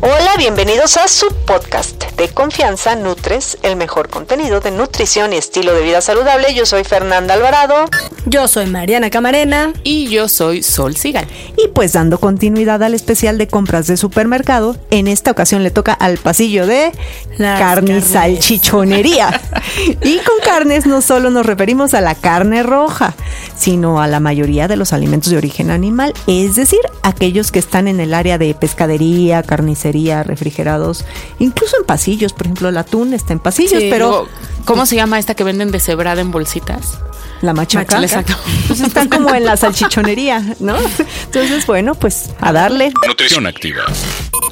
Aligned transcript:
Hola, 0.00 0.30
bienvenidos 0.38 0.96
a 0.96 1.08
su 1.08 1.26
podcast 1.44 2.04
de 2.16 2.28
confianza 2.28 2.94
Nutres, 2.94 3.58
el 3.62 3.74
mejor 3.74 4.08
contenido 4.08 4.60
de 4.60 4.70
nutrición 4.70 5.32
y 5.32 5.36
estilo 5.36 5.74
de 5.74 5.82
vida 5.82 6.00
saludable. 6.00 6.54
Yo 6.54 6.66
soy 6.66 6.84
Fernanda 6.84 7.34
Alvarado. 7.34 7.86
Yo 8.24 8.46
soy 8.46 8.66
Mariana 8.66 9.10
Camarena. 9.10 9.72
Y 9.82 10.08
yo 10.08 10.28
soy 10.28 10.62
Sol 10.62 10.96
Sigal. 10.96 11.26
Y 11.56 11.68
pues 11.68 11.94
dando 11.94 12.18
continuidad 12.18 12.82
al 12.84 12.94
especial 12.94 13.38
de 13.38 13.48
compras 13.48 13.88
de 13.88 13.96
supermercado, 13.96 14.76
en 14.90 15.08
esta 15.08 15.32
ocasión 15.32 15.64
le 15.64 15.72
toca 15.72 15.94
al 15.94 16.18
pasillo 16.18 16.66
de 16.66 16.92
Las 17.36 17.58
carne 17.58 17.90
y 17.90 17.94
carnes. 17.94 18.04
salchichonería. 18.04 19.40
y 20.02 20.16
con 20.18 20.36
carnes 20.44 20.86
no 20.86 21.00
solo 21.00 21.30
nos 21.30 21.44
referimos 21.44 21.94
a 21.94 22.00
la 22.00 22.14
carne 22.14 22.62
roja, 22.62 23.14
sino 23.56 24.00
a 24.00 24.06
la 24.06 24.20
mayoría 24.20 24.68
de 24.68 24.76
los 24.76 24.92
alimentos 24.92 25.30
de 25.30 25.38
origen 25.38 25.70
animal, 25.70 26.14
es 26.26 26.54
decir, 26.54 26.80
aquellos 27.02 27.50
que 27.50 27.58
están 27.58 27.88
en 27.88 28.00
el 28.00 28.14
área 28.14 28.38
de 28.38 28.54
pescadería, 28.54 29.42
carnicería, 29.42 29.87
refrigerados, 30.22 31.04
incluso 31.38 31.76
en 31.78 31.84
pasillos, 31.84 32.32
por 32.32 32.46
ejemplo, 32.46 32.68
el 32.68 32.76
atún 32.76 33.14
está 33.14 33.32
en 33.32 33.38
pasillos, 33.38 33.80
Sí, 33.80 33.88
pero 33.90 34.26
¿Cómo 34.68 34.84
se 34.84 34.96
llama 34.96 35.18
esta 35.18 35.34
que 35.34 35.44
venden 35.44 35.70
de 35.70 35.80
cebrada 35.80 36.20
en 36.20 36.30
bolsitas? 36.30 36.98
la 37.40 37.52
machaca, 37.52 38.00
Machaca, 38.00 38.20
exacto. 38.20 38.34
pues 38.66 38.80
están 38.80 39.08
como 39.08 39.34
en 39.34 39.44
la 39.44 39.56
salchichonería, 39.56 40.56
¿no? 40.60 40.76
Entonces, 41.24 41.66
bueno, 41.66 41.94
pues 41.94 42.30
a 42.40 42.52
darle. 42.52 42.92
Nutrición 43.06 43.46
activa. 43.46 43.84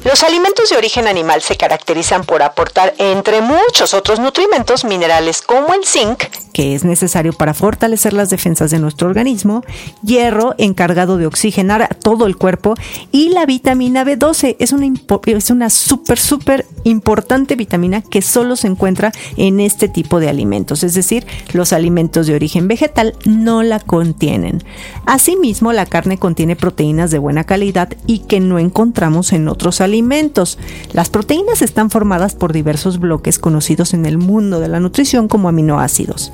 Los 0.05 0.23
alimentos 0.23 0.69
de 0.69 0.77
origen 0.77 1.05
animal 1.07 1.41
se 1.41 1.57
caracterizan 1.57 2.23
por 2.23 2.41
aportar, 2.41 2.93
entre 2.97 3.41
muchos 3.41 3.93
otros 3.93 4.19
nutrimentos, 4.19 4.85
minerales 4.85 5.41
como 5.41 5.73
el 5.73 5.83
zinc, 5.85 6.23
que 6.53 6.75
es 6.75 6.85
necesario 6.85 7.33
para 7.33 7.53
fortalecer 7.53 8.13
las 8.13 8.29
defensas 8.29 8.71
de 8.71 8.79
nuestro 8.79 9.09
organismo, 9.09 9.63
hierro 10.01 10.55
encargado 10.57 11.17
de 11.17 11.25
oxigenar 11.25 11.81
a 11.81 11.89
todo 11.89 12.25
el 12.25 12.37
cuerpo 12.37 12.75
y 13.11 13.29
la 13.29 13.45
vitamina 13.45 14.05
B12 14.05 14.55
es 14.59 14.71
una, 14.71 14.87
es 15.25 15.49
una 15.49 15.69
súper, 15.69 16.17
súper 16.17 16.65
importante 16.85 17.55
vitamina 17.55 18.01
que 18.01 18.21
solo 18.21 18.55
se 18.55 18.67
encuentra 18.67 19.11
en 19.35 19.59
este 19.59 19.89
tipo 19.89 20.06
de 20.07 20.29
alimentos, 20.29 20.83
es 20.83 20.93
decir, 20.93 21.27
los 21.53 21.73
alimentos 21.73 22.25
de 22.25 22.35
origen 22.35 22.67
vegetal 22.67 23.13
no 23.25 23.63
la 23.63 23.79
contienen. 23.79 24.63
Asimismo, 25.05 25.73
la 25.73 25.85
carne 25.85 26.17
contiene 26.17 26.55
proteínas 26.55 27.11
de 27.11 27.19
buena 27.19 27.43
calidad 27.43 27.89
y 28.07 28.19
que 28.19 28.39
no 28.39 28.59
encontramos 28.59 29.33
en 29.33 29.49
otros 29.49 29.81
alimentos. 29.81 30.57
Las 30.93 31.09
proteínas 31.09 31.61
están 31.61 31.89
formadas 31.89 32.35
por 32.35 32.53
diversos 32.53 32.99
bloques 32.99 33.39
conocidos 33.39 33.93
en 33.93 34.05
el 34.05 34.17
mundo 34.17 34.59
de 34.59 34.69
la 34.69 34.79
nutrición 34.79 35.27
como 35.27 35.49
aminoácidos. 35.49 36.31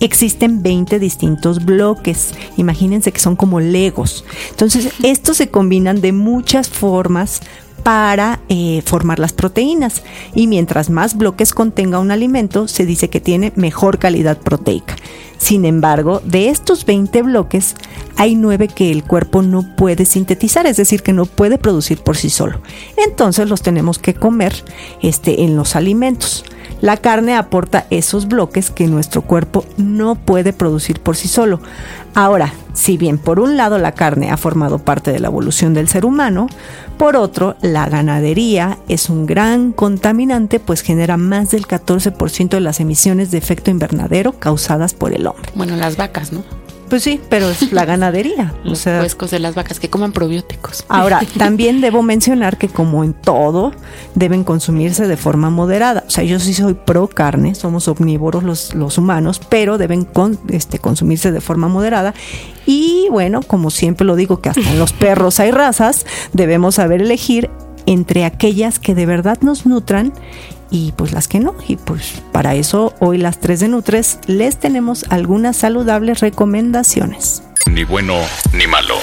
Existen 0.00 0.62
20 0.62 0.98
distintos 0.98 1.64
bloques. 1.64 2.32
Imagínense 2.56 3.12
que 3.12 3.20
son 3.20 3.36
como 3.36 3.60
legos. 3.60 4.24
Entonces, 4.50 4.94
estos 5.02 5.36
se 5.36 5.50
combinan 5.50 6.00
de 6.00 6.12
muchas 6.12 6.70
formas 6.70 7.42
para 7.82 8.40
eh, 8.48 8.82
formar 8.84 9.18
las 9.18 9.32
proteínas. 9.32 10.02
Y 10.34 10.46
mientras 10.46 10.90
más 10.90 11.16
bloques 11.16 11.52
contenga 11.52 11.98
un 11.98 12.10
alimento, 12.10 12.68
se 12.68 12.86
dice 12.86 13.10
que 13.10 13.20
tiene 13.20 13.52
mejor 13.56 13.98
calidad 13.98 14.38
proteica. 14.38 14.96
Sin 15.38 15.64
embargo, 15.64 16.20
de 16.22 16.50
estos 16.50 16.84
20 16.84 17.22
bloques, 17.22 17.74
hay 18.16 18.34
9 18.34 18.68
que 18.68 18.90
el 18.90 19.04
cuerpo 19.04 19.40
no 19.40 19.74
puede 19.74 20.04
sintetizar, 20.04 20.66
es 20.66 20.76
decir, 20.76 21.02
que 21.02 21.14
no 21.14 21.24
puede 21.24 21.56
producir 21.56 21.98
por 21.98 22.18
sí 22.18 22.28
solo. 22.28 22.60
Entonces 22.96 23.48
los 23.48 23.62
tenemos 23.62 23.98
que 23.98 24.12
comer 24.12 24.52
este, 25.00 25.42
en 25.42 25.56
los 25.56 25.76
alimentos. 25.76 26.44
La 26.82 26.98
carne 26.98 27.36
aporta 27.36 27.86
esos 27.88 28.28
bloques 28.28 28.70
que 28.70 28.86
nuestro 28.86 29.22
cuerpo 29.22 29.64
no 29.78 30.14
puede 30.14 30.52
producir 30.52 31.00
por 31.00 31.16
sí 31.16 31.28
solo. 31.28 31.60
Ahora, 32.14 32.52
si 32.72 32.96
bien 32.96 33.18
por 33.18 33.40
un 33.40 33.56
lado 33.56 33.78
la 33.78 33.92
carne 33.92 34.30
ha 34.30 34.36
formado 34.36 34.78
parte 34.78 35.12
de 35.12 35.20
la 35.20 35.28
evolución 35.28 35.74
del 35.74 35.88
ser 35.88 36.04
humano, 36.04 36.48
por 36.98 37.16
otro, 37.16 37.56
la 37.62 37.88
ganadería 37.88 38.78
es 38.88 39.08
un 39.08 39.26
gran 39.26 39.72
contaminante 39.72 40.60
pues 40.60 40.82
genera 40.82 41.16
más 41.16 41.50
del 41.50 41.66
14% 41.66 42.50
de 42.50 42.60
las 42.60 42.80
emisiones 42.80 43.30
de 43.30 43.38
efecto 43.38 43.70
invernadero 43.70 44.32
causadas 44.32 44.94
por 44.94 45.14
el 45.14 45.26
hombre. 45.26 45.50
Bueno, 45.54 45.76
las 45.76 45.96
vacas, 45.96 46.32
¿no? 46.32 46.44
Pues 46.90 47.04
sí, 47.04 47.20
pero 47.30 47.48
es 47.48 47.72
la 47.72 47.84
ganadería. 47.86 48.52
o 48.64 48.68
Los 48.70 48.80
sea, 48.80 49.00
huescos 49.00 49.30
de 49.30 49.38
las 49.38 49.54
vacas 49.54 49.80
que 49.80 49.88
coman 49.88 50.12
probióticos. 50.12 50.84
Ahora, 50.88 51.20
también 51.38 51.80
debo 51.80 52.02
mencionar 52.02 52.58
que 52.58 52.68
como 52.68 53.04
en 53.04 53.14
todo, 53.14 53.72
deben 54.14 54.44
consumirse 54.44 55.06
de 55.08 55.16
forma 55.16 55.48
moderada. 55.48 56.04
O 56.06 56.10
sea, 56.10 56.24
yo 56.24 56.38
sí 56.40 56.52
soy 56.52 56.74
pro 56.74 57.08
carne, 57.08 57.54
somos 57.54 57.88
omnívoros 57.88 58.42
los, 58.42 58.74
los 58.74 58.98
humanos, 58.98 59.40
pero 59.48 59.78
deben 59.78 60.04
con- 60.04 60.38
este, 60.48 60.78
consumirse 60.78 61.32
de 61.32 61.40
forma 61.40 61.68
moderada. 61.68 62.12
Y 62.66 63.06
bueno, 63.10 63.40
como 63.42 63.70
siempre 63.70 64.06
lo 64.06 64.16
digo, 64.16 64.40
que 64.40 64.50
hasta 64.50 64.68
en 64.70 64.78
los 64.78 64.92
perros 64.92 65.40
hay 65.40 65.50
razas, 65.52 66.04
debemos 66.32 66.74
saber 66.74 67.00
elegir 67.00 67.48
entre 67.86 68.24
aquellas 68.24 68.78
que 68.78 68.94
de 68.94 69.06
verdad 69.06 69.38
nos 69.40 69.64
nutran 69.64 70.12
y 70.70 70.92
pues 70.92 71.12
las 71.12 71.28
que 71.28 71.40
no. 71.40 71.54
Y 71.66 71.76
pues 71.76 72.22
para 72.32 72.54
eso 72.54 72.94
hoy 73.00 73.18
las 73.18 73.38
tres 73.40 73.60
de 73.60 73.68
Nutres 73.68 74.18
les 74.26 74.58
tenemos 74.58 75.04
algunas 75.10 75.56
saludables 75.56 76.20
recomendaciones. 76.20 77.42
Ni 77.66 77.84
bueno 77.84 78.16
ni 78.52 78.66
malo. 78.66 78.94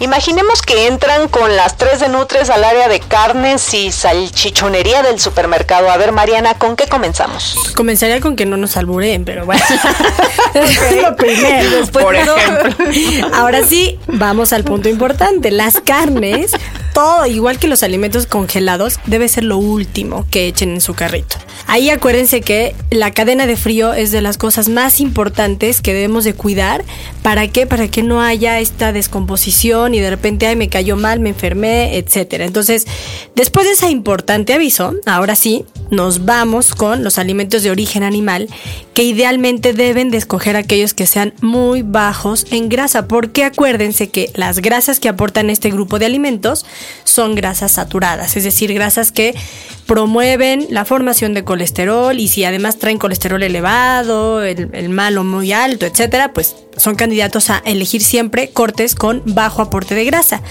Imaginemos 0.00 0.60
que 0.60 0.88
entran 0.88 1.28
con 1.28 1.54
las 1.54 1.76
tres 1.76 2.00
de 2.00 2.08
Nutres 2.08 2.50
al 2.50 2.64
área 2.64 2.88
de 2.88 2.98
carnes 2.98 3.72
y 3.74 3.92
salchichonería 3.92 5.04
del 5.04 5.20
supermercado. 5.20 5.88
A 5.88 5.96
ver, 5.96 6.10
Mariana, 6.10 6.54
¿con 6.54 6.74
qué 6.74 6.88
comenzamos? 6.88 7.54
Comenzaría 7.76 8.20
con 8.20 8.34
que 8.34 8.44
no 8.44 8.56
nos 8.56 8.76
albureen, 8.76 9.24
pero 9.24 9.46
bueno. 9.46 9.62
es 10.54 11.00
lo 11.00 11.14
primero. 11.14 11.70
Después, 11.70 12.04
Por 12.04 12.14
no. 12.26 12.36
ejemplo. 12.36 13.28
Ahora 13.34 13.62
sí, 13.62 13.98
vamos 14.08 14.52
al 14.52 14.64
punto 14.64 14.88
importante. 14.88 15.52
Las 15.52 15.80
carnes, 15.80 16.50
todo, 16.94 17.26
igual 17.26 17.58
que 17.58 17.68
los 17.68 17.82
alimentos 17.82 18.26
congelados, 18.26 18.98
debe 19.04 19.28
ser 19.28 19.44
lo 19.44 19.58
último 19.58 20.26
que 20.30 20.46
echen 20.46 20.70
en 20.70 20.80
su 20.80 20.94
carrito. 20.94 21.36
Ahí 21.66 21.90
acuérdense 21.90 22.40
que 22.42 22.74
la 22.90 23.12
cadena 23.12 23.46
de 23.46 23.56
frío 23.56 23.94
es 23.94 24.12
de 24.12 24.20
las 24.20 24.36
cosas 24.36 24.68
más 24.68 25.00
importantes 25.00 25.80
que 25.80 25.94
debemos 25.94 26.24
de 26.24 26.34
cuidar. 26.34 26.84
¿Para 27.22 27.48
qué? 27.48 27.66
Para 27.66 27.88
que 27.88 28.02
no 28.02 28.20
haya 28.20 28.60
esta 28.60 28.92
descomposición 28.92 29.94
y 29.94 30.00
de 30.00 30.10
repente, 30.10 30.46
ay, 30.46 30.56
me 30.56 30.68
cayó 30.68 30.96
mal, 30.96 31.20
me 31.20 31.30
enfermé, 31.30 31.96
etcétera. 31.96 32.44
Entonces, 32.44 32.86
después 33.34 33.66
de 33.66 33.72
ese 33.72 33.90
importante 33.90 34.52
aviso, 34.52 34.94
ahora 35.06 35.34
sí, 35.36 35.64
nos 35.90 36.24
vamos 36.24 36.74
con 36.74 37.02
los 37.02 37.18
alimentos 37.18 37.62
de 37.62 37.70
origen 37.70 38.02
animal 38.02 38.48
que 38.92 39.02
idealmente 39.02 39.72
deben 39.72 40.10
de 40.10 40.18
escoger 40.18 40.56
aquellos 40.56 40.94
que 40.94 41.06
sean 41.06 41.34
muy 41.40 41.82
bajos 41.82 42.46
en 42.50 42.68
grasa, 42.68 43.08
porque 43.08 43.44
acuérdense 43.44 44.08
que 44.08 44.30
las 44.34 44.60
grasas 44.60 45.00
que 45.00 45.08
aportan 45.08 45.50
este 45.50 45.70
grupo 45.70 45.98
de 45.98 46.06
alimentos 46.06 46.66
son 47.04 47.34
grasas 47.34 47.72
saturadas, 47.72 48.36
es 48.36 48.44
decir, 48.44 48.72
grasas 48.72 49.12
que 49.12 49.34
promueven 49.86 50.66
la 50.70 50.84
formación 50.84 51.34
de 51.34 51.44
colesterol 51.44 51.53
y 52.18 52.28
si 52.28 52.44
además 52.44 52.78
traen 52.78 52.98
colesterol 52.98 53.42
elevado, 53.42 54.42
el, 54.42 54.70
el 54.72 54.88
malo 54.88 55.24
muy 55.24 55.52
alto, 55.52 55.86
etcétera, 55.86 56.32
pues 56.32 56.56
son 56.76 56.94
candidatos 56.94 57.50
a 57.50 57.62
elegir 57.64 58.02
siempre 58.02 58.50
cortes 58.50 58.94
con 58.94 59.22
bajo 59.24 59.62
aporte 59.62 59.94
de 59.94 60.04
grasa. 60.04 60.42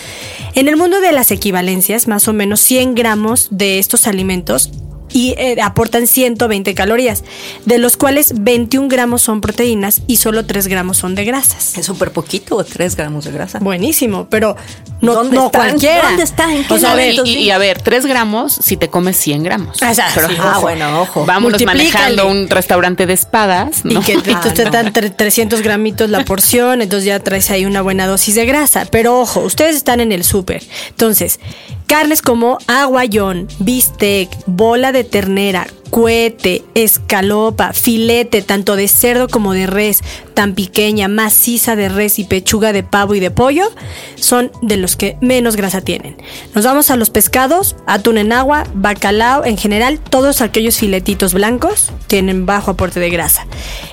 En 0.56 0.68
el 0.68 0.78
mundo 0.78 1.00
de 1.02 1.12
las 1.12 1.32
equivalencias, 1.32 2.08
más 2.08 2.28
o 2.28 2.34
menos 2.34 2.60
100 2.62 2.96
gramos 2.96 3.48
de 3.52 3.80
estos 3.80 4.08
alimentos 4.08 4.72
y 5.14 5.36
eh, 5.38 5.56
aportan 5.62 6.08
120 6.08 6.74
calorías, 6.74 7.24
de 7.66 7.78
los 7.78 7.96
cuales 7.98 8.34
21 8.36 8.88
gramos 8.90 9.22
son 9.22 9.40
proteínas 9.42 10.02
y 10.08 10.18
solo 10.18 10.46
3 10.46 10.68
gramos 10.68 10.98
son 10.98 11.16
de 11.16 11.24
grasas. 11.26 11.78
Es 11.78 11.86
súper 11.86 12.12
poquito, 12.12 12.64
3 12.64 12.96
gramos 12.96 13.26
de 13.26 13.32
grasa. 13.32 13.60
Buenísimo, 13.60 14.28
pero 14.30 14.56
no, 15.02 15.14
¿Dónde 15.14 15.36
no 15.38 15.46
están? 15.46 15.62
cualquiera. 15.70 16.08
¿Dónde 16.10 16.24
está? 16.24 16.54
¿En 16.54 16.64
qué 16.66 16.74
O 16.74 16.78
sea, 16.80 16.92
a 16.94 16.96
ver, 16.96 17.16
momentos? 17.16 17.30
Y, 17.30 17.38
y 17.44 17.52
a 17.52 17.58
ver, 17.58 17.82
3 17.82 18.06
gramos 18.06 18.54
si 18.54 18.76
te 18.78 18.90
comes 18.90 19.16
100 19.18 19.44
gramos. 19.44 19.78
Ah, 19.82 19.94
Pero, 20.16 20.28
sí, 20.30 20.36
Ah, 20.40 20.52
ojo. 20.54 20.62
bueno, 20.62 21.02
ojo. 21.02 21.26
Vámonos 21.26 21.64
manejando 21.64 22.28
un 22.28 22.50
restaurante 22.50 23.06
de 23.06 23.14
espadas, 23.14 23.82
Y 23.86 23.94
¿no? 23.94 24.02
que 24.02 24.14
entonces 24.14 24.54
te 24.54 24.64
dan 24.66 24.92
tre- 24.94 25.16
300 25.16 25.62
gramitos 25.62 26.10
la 26.10 26.26
porción, 26.26 26.82
entonces 26.82 27.06
ya 27.06 27.20
traes 27.20 27.50
ahí 27.52 27.66
una 27.66 27.82
buena 27.82 28.08
dosis 28.08 28.36
de 28.36 28.46
grasa. 28.46 28.86
Pero 28.90 29.20
ojo, 29.20 29.42
ustedes 29.42 29.76
están 29.76 30.00
en 30.00 30.12
el 30.12 30.24
súper. 30.24 30.64
Entonces, 30.90 31.40
carnes 31.84 32.22
como 32.22 32.58
aguayón, 32.68 33.48
bistec, 33.60 34.30
bola 34.46 34.92
de 34.92 35.04
ternera, 35.04 35.68
cuete, 35.94 36.64
escalopa, 36.74 37.72
filete, 37.72 38.42
tanto 38.42 38.76
de 38.76 38.88
cerdo 38.88 39.28
como 39.28 39.54
de 39.54 39.68
res, 39.68 40.02
tan 40.34 40.56
pequeña, 40.56 41.08
maciza 41.08 41.76
de 41.76 41.88
res 41.88 42.18
y 42.18 42.24
pechuga 42.24 42.74
de 42.74 42.82
pavo 42.82 43.14
y 43.14 43.20
de 43.20 43.30
pollo, 43.30 43.72
son 44.16 44.52
de 44.64 44.78
los 44.78 44.96
que 44.96 45.18
menos 45.22 45.56
grasa 45.56 45.82
tienen. 45.82 46.18
Nos 46.56 46.66
vamos 46.66 46.90
a 46.90 46.96
los 46.96 47.12
pescados, 47.12 47.76
atún 47.86 48.18
en 48.18 48.34
agua, 48.34 48.64
bacalao, 48.74 49.46
en 49.46 49.56
general, 49.56 50.00
todos 50.00 50.42
aquellos 50.42 50.78
filetitos 50.78 51.36
blancos 51.36 51.92
tienen 52.08 52.48
bajo 52.48 52.72
aporte 52.72 53.00
de 53.00 53.12
grasa. 53.12 53.46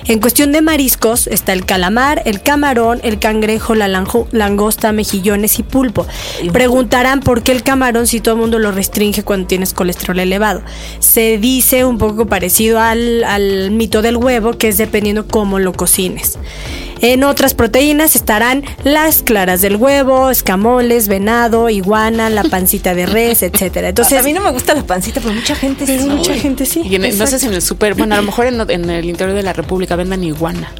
En 0.05 0.19
cuestión 0.19 0.51
de 0.51 0.63
mariscos 0.63 1.27
está 1.27 1.53
el 1.53 1.65
calamar, 1.67 2.23
el 2.25 2.41
camarón, 2.41 2.99
el 3.03 3.19
cangrejo, 3.19 3.75
la 3.75 3.87
langosta, 3.87 4.91
mejillones 4.91 5.59
y 5.59 5.63
pulpo. 5.63 6.07
Preguntarán 6.51 7.19
por 7.19 7.43
qué 7.43 7.51
el 7.51 7.61
camarón 7.61 8.07
si 8.07 8.21
todo 8.21 8.33
el 8.33 8.41
mundo 8.41 8.57
lo 8.57 8.71
restringe 8.71 9.21
cuando 9.21 9.45
tienes 9.45 9.75
colesterol 9.75 10.17
elevado. 10.17 10.63
Se 10.99 11.37
dice 11.37 11.90
un 11.91 11.97
poco 11.99 12.25
parecido 12.25 12.79
al, 12.79 13.23
al 13.23 13.69
mito 13.71 14.01
del 14.01 14.17
huevo, 14.17 14.53
que 14.57 14.69
es 14.69 14.77
dependiendo 14.77 15.27
cómo 15.27 15.59
lo 15.59 15.73
cocines. 15.73 16.39
En 17.01 17.23
otras 17.23 17.53
proteínas 17.55 18.15
estarán 18.15 18.63
las 18.83 19.23
claras 19.23 19.61
del 19.61 19.75
huevo, 19.75 20.29
escamoles, 20.29 21.07
venado, 21.07 21.69
iguana, 21.69 22.29
la 22.29 22.43
pancita 22.43 22.93
de 22.93 23.05
res, 23.07 23.41
etcétera. 23.43 23.89
Entonces, 23.89 24.19
a 24.19 24.23
mí 24.23 24.33
no 24.33 24.41
me 24.41 24.51
gusta 24.51 24.73
la 24.75 24.83
pancita, 24.83 25.19
pero 25.21 25.33
mucha 25.33 25.55
gente 25.55 25.85
sí. 25.87 25.97
mucha 26.07 26.33
gente 26.35 26.65
sí. 26.65 26.81
Y 26.85 26.95
en- 26.95 27.01
no 27.01 27.07
sé 27.07 27.13
exacto. 27.15 27.39
si 27.39 27.45
en 27.47 27.53
el 27.53 27.61
súper, 27.61 27.95
bueno, 27.95 28.13
a 28.15 28.17
lo 28.19 28.23
mejor 28.23 28.45
en, 28.47 28.61
en 28.69 28.89
el 28.89 29.05
interior 29.05 29.35
de 29.35 29.43
la 29.43 29.53
República 29.53 29.95
vendan 29.95 30.23
iguana. 30.23 30.71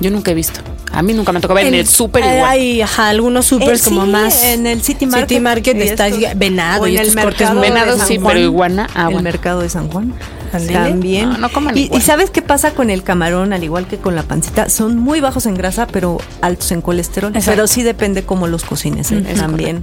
Yo 0.00 0.10
nunca 0.10 0.30
he 0.30 0.34
visto. 0.34 0.60
A 0.92 1.02
mí 1.02 1.12
nunca 1.12 1.30
me 1.30 1.40
tocó 1.40 1.52
ver 1.52 1.66
en, 1.66 1.74
el 1.74 1.86
súper 1.86 2.24
iguana. 2.24 2.48
Hay 2.50 2.80
ajá, 2.80 3.10
algunos 3.10 3.44
supers 3.44 3.82
Eh, 3.82 3.84
como 3.90 4.06
sí, 4.06 4.10
más. 4.10 4.42
en 4.44 4.66
el 4.66 4.80
City 4.82 5.04
Market, 5.04 5.28
City 5.28 5.40
Market 5.42 5.76
y 5.76 5.82
está 5.82 6.08
estos- 6.08 6.38
venado 6.38 6.86
y 6.86 6.94
en 6.96 7.02
el 7.02 7.08
estos 7.08 7.22
cortes 7.22 7.54
de 7.54 7.60
Venado 7.60 7.98
San 7.98 8.08
sí, 8.08 8.16
Juan. 8.16 8.28
pero 8.28 8.38
iguana, 8.46 8.88
ah, 8.94 9.00
el 9.02 9.04
bueno. 9.08 9.22
mercado 9.22 9.60
de 9.60 9.68
San 9.68 9.88
Juan. 9.90 10.14
También. 10.50 11.30
No, 11.30 11.38
no 11.38 11.48
coman 11.50 11.76
y, 11.76 11.82
iguana. 11.82 12.02
y 12.02 12.06
sabes 12.06 12.30
qué 12.30 12.42
pasa 12.42 12.72
con 12.72 12.90
el 12.90 13.02
camarón, 13.02 13.52
al 13.52 13.62
igual 13.64 13.86
que 13.86 13.98
con 13.98 14.14
la 14.16 14.22
pancita, 14.22 14.68
son 14.68 14.96
muy 14.96 15.20
bajos 15.20 15.46
en 15.46 15.54
grasa, 15.54 15.86
pero 15.86 16.18
altos 16.40 16.72
en 16.72 16.80
colesterol. 16.82 17.30
Exacto. 17.30 17.50
Pero 17.52 17.66
sí 17.66 17.82
depende 17.82 18.22
cómo 18.24 18.46
los 18.46 18.64
cocines 18.64 19.10
¿eh? 19.12 19.22
También. 19.36 19.82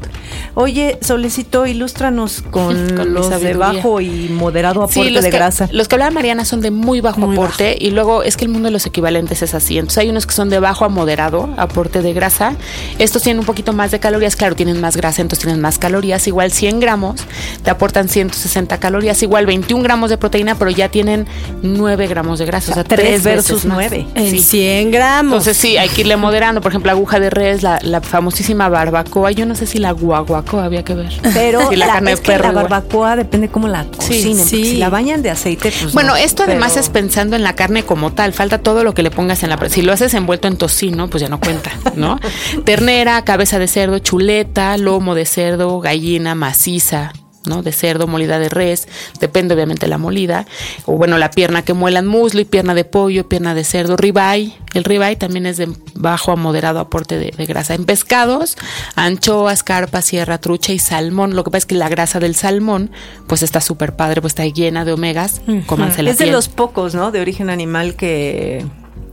Oye, 0.53 0.97
Solecito, 1.01 1.65
ilústranos 1.65 2.41
con, 2.41 2.89
Con 2.95 3.13
los 3.13 3.29
de 3.41 3.53
bajo 3.53 4.01
y 4.01 4.29
moderado 4.29 4.83
aporte 4.83 5.09
Sí, 5.09 5.13
de 5.13 5.21
que, 5.21 5.29
grasa. 5.29 5.69
los 5.71 5.87
que 5.87 5.95
hablaba 5.95 6.11
Mariana 6.11 6.45
son 6.45 6.61
de 6.61 6.71
muy 6.71 7.01
bajo 7.01 7.19
Muy 7.19 7.35
aporte 7.35 7.77
y 7.79 7.91
luego 7.91 8.23
es 8.23 8.37
que 8.37 8.45
el 8.45 8.51
mundo 8.51 8.67
de 8.67 8.71
los 8.71 8.85
equivalentes 8.85 9.41
es 9.41 9.53
así. 9.53 9.77
Entonces 9.77 9.99
hay 9.99 10.09
unos 10.09 10.25
que 10.25 10.33
son 10.33 10.49
de 10.49 10.59
bajo 10.59 10.85
a 10.85 10.89
moderado 10.89 11.49
aporte 11.57 12.01
de 12.01 12.13
grasa. 12.13 12.55
Estos 12.99 13.23
tienen 13.23 13.39
un 13.39 13.45
poquito 13.45 13.73
más 13.73 13.91
de 13.91 13.99
calorías, 13.99 14.35
claro, 14.35 14.55
tienen 14.55 14.79
más 14.81 14.97
grasa, 14.97 15.21
entonces 15.21 15.43
tienen 15.45 15.61
más 15.61 15.77
calorías. 15.77 16.27
Igual 16.27 16.51
100 16.51 16.79
gramos 16.79 17.21
te 17.63 17.69
aportan 17.69 18.09
160 18.09 18.79
calorías, 18.79 19.21
igual 19.23 19.45
21 19.45 19.83
gramos 19.83 20.09
de 20.09 20.17
proteína, 20.17 20.55
pero 20.57 20.71
ya 20.71 20.89
tienen 20.89 21.27
9 21.61 22.07
gramos 22.07 22.39
de 22.39 22.45
grasa. 22.45 22.71
O 22.71 22.73
sea, 22.75 22.83
Tres 22.83 22.99
tres 23.07 23.23
versus 23.23 23.49
veces 23.63 23.65
más. 23.65 23.75
nueve. 23.77 24.07
En 24.15 24.31
Sí. 24.31 24.39
100 24.39 24.91
gramos. 24.91 25.33
Entonces 25.33 25.57
sí, 25.57 25.77
hay 25.77 25.89
que 25.89 26.01
irle 26.01 26.17
moderando. 26.17 26.61
Por 26.61 26.71
ejemplo, 26.71 26.91
aguja 26.91 27.19
de 27.19 27.29
res, 27.29 27.63
la, 27.63 27.79
la 27.81 28.01
famosísima 28.01 28.69
barbacoa. 28.69 29.31
Yo 29.31 29.45
no 29.45 29.55
sé 29.55 29.65
si 29.65 29.77
la 29.77 29.91
guaguacoa 29.91 30.65
había 30.65 30.83
que 30.83 30.93
ver. 30.95 31.11
Pero 31.33 31.61
Sí, 31.69 31.75
la, 31.75 31.87
la, 31.87 31.93
carne 31.93 32.11
es 32.13 32.19
de 32.19 32.23
que 32.23 32.31
perro. 32.31 32.43
la 32.45 32.51
barbacoa 32.51 33.15
depende 33.15 33.49
cómo 33.49 33.67
la 33.67 33.83
Sí, 33.83 33.89
cocinen. 33.97 34.37
porque 34.37 34.49
sí. 34.49 34.65
Si 34.65 34.77
la 34.77 34.89
bañan 34.89 35.21
de 35.21 35.29
aceite, 35.31 35.71
pues 35.81 35.93
Bueno, 35.93 36.09
no, 36.11 36.15
esto 36.17 36.43
además 36.43 36.71
pero- 36.73 36.81
es 36.81 36.89
pensando 36.89 37.35
en 37.35 37.43
la 37.43 37.53
carne 37.55 37.83
como 37.83 38.11
tal. 38.13 38.33
Falta 38.33 38.57
todo 38.59 38.83
lo 38.83 38.93
que 38.93 39.03
le 39.03 39.11
pongas 39.11 39.43
en 39.43 39.49
la. 39.49 39.57
Si 39.69 39.81
lo 39.81 39.93
haces 39.93 40.13
envuelto 40.13 40.47
en 40.47 40.57
tocino, 40.57 41.09
pues 41.09 41.21
ya 41.21 41.29
no 41.29 41.39
cuenta, 41.39 41.71
¿no? 41.95 42.19
Ternera, 42.65 43.23
cabeza 43.23 43.59
de 43.59 43.67
cerdo, 43.67 43.99
chuleta, 43.99 44.77
lomo 44.77 45.15
de 45.15 45.25
cerdo, 45.25 45.79
gallina 45.79 46.35
maciza. 46.35 47.13
¿No? 47.47 47.63
De 47.63 47.71
cerdo, 47.71 48.07
molida 48.07 48.39
de 48.39 48.49
res, 48.49 48.87
depende 49.19 49.53
obviamente 49.53 49.85
de 49.85 49.89
la 49.89 49.97
molida, 49.97 50.45
o 50.85 50.97
bueno, 50.97 51.17
la 51.17 51.31
pierna 51.31 51.63
que 51.63 51.73
muelan 51.73 52.07
muslo 52.07 52.41
y 52.41 52.45
pierna 52.45 52.73
de 52.73 52.85
pollo, 52.85 53.27
pierna 53.27 53.55
de 53.55 53.63
cerdo, 53.63 53.97
ribeye, 53.97 54.53
el 54.73 54.83
ribeye 54.83 55.15
también 55.15 55.45
es 55.45 55.57
de 55.57 55.69
bajo 55.95 56.31
a 56.31 56.35
moderado 56.35 56.79
aporte 56.79 57.17
de, 57.17 57.33
de 57.35 57.45
grasa. 57.45 57.73
En 57.73 57.85
pescados, 57.85 58.57
anchoas, 58.95 59.63
carpa, 59.63 60.01
sierra, 60.01 60.37
trucha 60.37 60.73
y 60.73 60.79
salmón, 60.79 61.35
lo 61.35 61.43
que 61.43 61.51
pasa 61.51 61.59
es 61.59 61.65
que 61.65 61.75
la 61.75 61.89
grasa 61.89 62.19
del 62.19 62.35
salmón, 62.35 62.91
pues 63.27 63.43
está 63.43 63.61
súper 63.61 63.95
padre, 63.95 64.21
pues 64.21 64.31
está 64.31 64.45
llena 64.45 64.85
de 64.85 64.93
omegas, 64.93 65.41
cómanse 65.65 66.03
la 66.03 66.11
Es 66.11 66.17
de 66.17 66.27
los 66.27 66.47
pocos, 66.49 66.93
¿no? 66.95 67.11
De 67.11 67.21
origen 67.21 67.49
animal 67.49 67.95
que... 67.95 68.65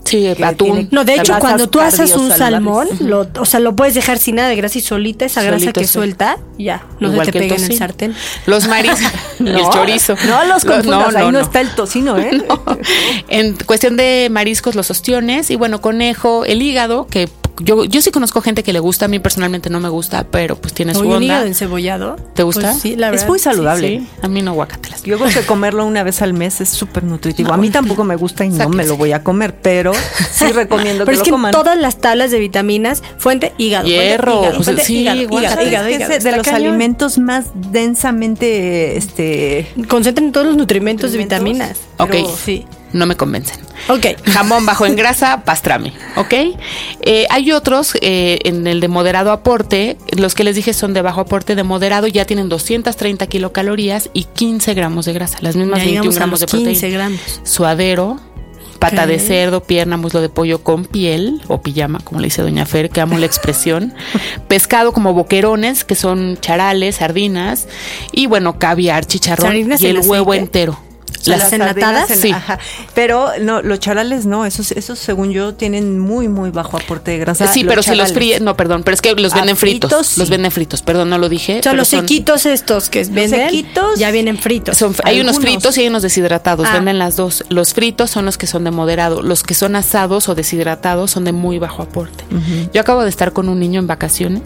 Sí, 0.05 0.27
atún. 0.29 0.57
tiene- 0.57 0.89
No, 0.91 1.05
de 1.05 1.15
hecho, 1.15 1.35
cuando 1.39 1.69
tú 1.69 1.81
haces 1.81 2.15
un 2.15 2.31
salmón, 2.31 2.87
lo, 3.01 3.27
o 3.39 3.45
sea, 3.47 3.61
lo 3.61 3.75
puedes 3.75 3.95
dejar 3.95 4.19
sin 4.19 4.37
nada 4.37 4.49
de 4.49 4.57
grasa 4.57 4.79
y 4.79 4.83
solita, 4.83 5.25
esa 5.25 5.43
grasa 5.43 5.73
que 5.73 5.85
sí. 5.85 5.93
suelta, 5.93 6.39
ya, 6.59 6.85
no 7.01 7.09
Igual 7.11 7.27
se 7.27 7.33
te 7.33 7.39
pega 7.41 7.57
en 7.57 7.65
el 7.65 7.77
sartén. 7.79 8.15
Los 8.47 8.69
mariscos, 8.69 9.01
el 9.41 9.63
chorizo. 9.71 10.15
No 10.29 10.45
los 10.45 10.65
Los- 10.65 10.77
confundas, 10.77 11.15
ahí 11.17 11.31
no, 11.33 11.41
está 11.41 11.61
el 11.61 11.71
tocino, 11.75 12.19
¿eh? 12.19 12.31
No. 12.49 12.63
En 13.29 13.57
cuestión 13.67 13.97
de 13.97 14.29
mariscos, 14.31 14.75
los 14.75 14.91
ostiones 14.91 15.51
y 15.51 15.57
bueno, 15.57 15.81
conejo, 15.81 16.45
el 16.45 16.61
hígado, 16.63 17.07
que 17.07 17.29
yo, 17.61 17.85
yo 17.85 18.03
sí 18.03 18.11
conozco 18.11 18.41
gente 18.41 18.63
que 18.63 18.73
le 18.73 18.81
gusta, 18.81 19.05
a 19.05 19.09
mí 19.09 19.19
personalmente 19.19 19.71
no 19.71 19.79
me 19.81 19.89
gusta, 19.89 20.25
pero 20.31 20.57
pues 20.57 20.75
tiene 20.75 20.93
su 20.95 21.01
Oye, 21.01 21.09
un 21.09 21.15
onda. 21.17 21.27
hígado 21.27 21.47
encebollado. 21.47 22.17
¿Te 22.35 22.43
gusta? 22.43 22.71
Pues 22.73 22.83
sí, 22.83 22.97
la 22.97 23.07
Es 23.09 23.13
verdad. 23.13 23.29
muy 23.29 23.39
sí, 23.39 23.45
saludable. 23.45 23.89
Sí, 24.01 24.09
a 24.23 24.29
mí 24.29 24.43
no 24.43 24.55
guacatelas. 24.55 25.03
Yo 25.05 25.19
creo 25.19 25.31
que 25.31 25.47
comerlo 25.47 25.85
una 25.87 26.03
vez 26.03 26.23
al 26.23 26.33
mes 26.35 26.61
es 26.61 26.69
súper 26.71 27.05
nutritivo. 27.05 27.53
A 27.53 27.57
mí 27.57 27.71
tampoco 27.71 28.05
me 28.05 28.17
gusta 28.17 28.45
y 28.45 28.49
no 28.49 28.69
me 28.69 28.85
lo 28.87 28.97
voy 28.97 29.13
a 29.13 29.23
comer, 29.23 29.55
pero 29.61 29.93
sí 30.33 30.47
recomiendo 30.53 31.05
Pero 31.05 31.07
que 31.07 31.13
es 31.13 31.19
lo 31.19 31.25
que 31.25 31.31
coman. 31.31 31.53
todas 31.53 31.79
las 31.79 31.99
tablas 32.01 32.31
de 32.31 32.39
vitaminas, 32.41 33.03
fuente 33.19 33.53
hígado. 33.59 33.85
fuente, 33.85 34.05
Hierro, 34.05 34.33
hígado, 34.41 34.55
pues, 34.57 34.65
fuente, 34.65 34.85
sí, 34.85 34.99
hígado, 35.01 35.21
hígado, 35.21 35.49
¿Sabes 35.55 35.69
hígado, 35.69 35.87
es 35.89 35.97
hígado. 35.97 36.19
de 36.25 36.33
los 36.37 36.45
cañón. 36.47 36.57
alimentos 36.69 37.19
más 37.19 37.45
densamente 37.55 38.97
este 38.97 39.69
Concentren 39.89 40.33
todos 40.33 40.47
los 40.47 40.57
nutrimentos 40.57 41.13
de 41.13 41.19
Nutrimentos. 41.19 41.55
vitaminas. 41.59 41.79
Ok. 41.99 42.11
Pero 42.11 42.37
sí. 42.37 42.67
No 42.93 43.07
me 43.07 43.17
convencen. 43.17 43.59
Ok. 43.89 44.07
Jamón 44.25 44.67
bajo 44.67 44.87
en 44.87 44.97
grasa, 44.97 45.45
pastrami, 45.45 45.93
¿ok? 46.17 46.33
Eh, 47.03 47.27
hay 47.31 47.53
otros 47.53 47.95
eh, 48.01 48.39
en 48.45 48.67
el 48.67 48.81
de 48.81 48.89
moderado 48.89 49.31
aporte, 49.33 49.99
los 50.17 50.35
que 50.35 50.45
les 50.45 50.57
dije 50.57 50.73
son 50.73 50.95
de 50.95 51.03
bajo 51.03 51.21
aporte, 51.21 51.55
de 51.55 51.63
moderado 51.63 52.07
ya 52.07 52.25
tienen 52.25 52.49
230 52.49 53.27
kilocalorías 53.27 54.11
y 54.13 54.25
15 54.25 54.75
gramos 54.75 55.05
de 55.07 55.13
grasa, 55.13 55.39
las 55.41 55.57
mismas 55.57 55.81
Ya 55.81 55.85
21 55.85 56.03
llegamos 56.03 56.17
a 56.17 56.19
gramos 56.19 56.41
de 56.41 56.47
los 56.47 56.51
15 56.53 56.71
proteína. 56.71 56.99
gramos. 56.99 57.41
Suadero, 57.45 58.21
pata 58.79 59.07
de 59.07 59.19
cerdo, 59.19 59.63
pierna, 59.63 59.97
muslo 59.97 60.21
de 60.21 60.29
pollo 60.29 60.63
con 60.63 60.85
piel 60.85 61.41
o 61.49 61.61
pijama, 61.61 62.01
como 62.01 62.21
le 62.21 62.27
dice 62.27 62.43
Doña 62.43 62.67
Fer, 62.67 62.91
que 62.91 63.01
amo 63.01 63.19
la 63.19 63.27
expresión. 63.27 63.95
Pescado 64.49 64.93
como 64.93 65.15
boquerones, 65.15 65.85
que 65.85 65.95
son 65.95 66.39
charales, 66.41 66.97
sardinas 66.97 67.69
y 68.13 68.27
bueno, 68.27 68.59
caviar, 68.59 69.07
chicharrón 69.07 69.57
y 69.57 69.87
el 69.87 70.01
huevo 70.01 70.35
entero. 70.35 70.79
¿Las 71.27 71.41
Las 71.41 71.53
enlatadas? 71.53 72.11
en- 72.11 72.19
Sí. 72.19 72.31
ajá. 72.33 72.59
Pero 72.95 73.31
no, 73.41 73.63
los 73.63 73.81
charales 73.81 74.27
no, 74.27 74.45
esos, 74.47 74.73
esos 74.73 74.99
según 74.99 75.31
yo 75.33 75.55
tienen 75.55 75.99
muy, 75.99 76.29
muy 76.29 76.51
bajo 76.51 76.77
aporte 76.77 77.13
de 77.13 77.19
grasa. 77.19 77.47
Sí, 77.53 77.65
pero 77.65 77.83
si 77.83 77.91
los 77.91 77.97
charales. 77.99 78.13
fríes, 78.15 78.41
no, 78.43 78.57
perdón, 78.57 78.83
pero 78.83 78.95
es 78.95 79.01
que 79.03 79.15
los 79.15 79.33
venden 79.35 79.57
fritos. 79.57 79.91
fritos, 79.91 80.07
sí. 80.09 80.21
Los 80.21 80.31
venden 80.31 80.51
fritos, 80.53 80.83
perdón, 80.83 81.11
no 81.11 81.19
lo 81.19 81.29
dije. 81.29 81.53
O 81.61 81.63
sea, 81.63 81.73
pero 81.73 81.77
los 81.77 81.89
son- 81.89 82.01
sequitos 82.01 82.47
estos 82.47 82.89
que 82.91 83.05
venden, 83.05 83.49
sequitos 83.49 83.99
ya 83.99 84.11
vienen 84.11 84.39
fritos. 84.39 84.77
son- 84.77 84.95
hay 85.05 85.21
unos 85.21 85.39
fritos 85.39 85.77
y 85.79 85.83
hay 85.83 85.89
unos 85.89 86.03
deshidratados, 86.03 86.67
Ah. 86.69 86.75
venden 86.75 86.99
las 86.99 87.17
dos. 87.17 87.45
Los 87.49 87.73
fritos 87.75 88.11
son 88.11 88.25
los 88.27 88.37
que 88.39 88.47
son 88.47 88.65
de 88.65 88.71
moderado, 88.71 89.23
los 89.23 89.43
que 89.43 89.55
son 89.55 89.77
asados 89.77 90.29
o 90.29 90.35
deshidratados 90.35 91.11
son 91.11 91.25
de 91.25 91.33
muy 91.33 91.59
bajo 91.59 91.83
aporte. 91.83 92.25
Yo 92.73 92.81
acabo 92.81 93.03
de 93.03 93.09
estar 93.11 93.33
con 93.33 93.49
un 93.49 93.59
niño 93.61 93.81
en 93.81 93.87
vacaciones, 93.87 94.43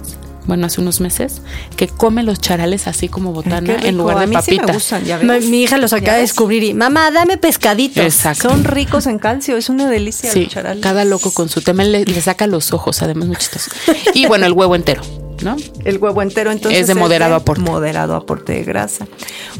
bueno, 0.48 0.66
hace 0.66 0.80
unos 0.80 1.00
meses, 1.00 1.42
que 1.76 1.86
come 1.86 2.24
los 2.24 2.40
charales 2.40 2.88
así 2.88 3.08
como 3.08 3.32
botana 3.32 3.76
en 3.82 3.96
lugar 3.96 4.16
A 4.16 4.20
de 4.22 4.26
sí 4.26 4.32
me 4.32 4.40
papitas. 4.42 4.74
gustan, 4.74 5.04
ya 5.04 5.18
ves. 5.18 5.44
Mi 5.46 5.62
hija 5.62 5.78
los 5.78 5.92
acaba 5.92 6.06
¿Ya 6.08 6.14
de 6.16 6.20
descubrir 6.22 6.64
y, 6.64 6.74
mamá, 6.74 7.10
dame 7.12 7.36
pescaditos. 7.36 8.02
Exacto. 8.04 8.48
Son 8.48 8.64
ricos 8.64 9.06
en 9.06 9.20
calcio, 9.20 9.56
es 9.56 9.68
una 9.68 9.88
delicia 9.88 10.32
Sí, 10.32 10.44
los 10.44 10.52
charales. 10.54 10.82
cada 10.82 11.04
loco 11.04 11.30
con 11.32 11.48
su 11.48 11.60
tema 11.60 11.84
le, 11.84 12.04
le 12.04 12.20
saca 12.20 12.46
los 12.48 12.72
ojos, 12.72 13.00
además 13.02 13.28
muy 13.28 13.36
chistoso. 13.36 13.70
Y 14.14 14.26
bueno, 14.26 14.46
el 14.46 14.52
huevo 14.54 14.74
entero. 14.74 15.02
¿No? 15.42 15.56
El 15.84 15.98
huevo 15.98 16.22
entero 16.22 16.50
entonces 16.50 16.80
Es 16.80 16.86
de 16.86 16.94
moderado 16.94 17.34
aporte. 17.34 17.62
Moderado 17.62 18.14
aporte 18.16 18.52
de 18.52 18.64
grasa. 18.64 19.06